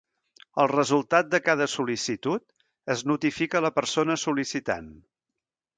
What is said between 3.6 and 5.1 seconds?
a la persona sol·licitant.